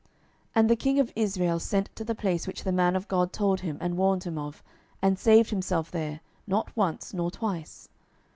12:006:010 0.01 0.09
And 0.55 0.69
the 0.71 0.75
king 0.77 0.99
of 0.99 1.13
Israel 1.15 1.59
sent 1.59 1.95
to 1.95 2.03
the 2.03 2.15
place 2.15 2.47
which 2.47 2.63
the 2.63 2.71
man 2.71 2.95
of 2.95 3.07
God 3.07 3.31
told 3.31 3.59
him 3.59 3.77
and 3.79 3.97
warned 3.97 4.23
him 4.23 4.39
of, 4.39 4.63
and 4.99 5.19
saved 5.19 5.51
himself 5.51 5.91
there, 5.91 6.21
not 6.47 6.75
once 6.75 7.13
nor 7.13 7.29
twice. 7.29 7.87